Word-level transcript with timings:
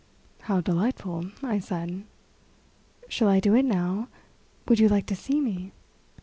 "How 0.41 0.61
delightful," 0.61 1.27
I 1.43 1.59
said. 1.59 2.05
"Shall 3.07 3.27
I 3.27 3.39
do 3.39 3.53
it 3.53 3.65
now? 3.65 4.07
Would 4.67 4.79
you 4.79 4.89
like 4.89 5.05
to 5.05 5.15
see 5.15 5.39
me?" 5.39 5.73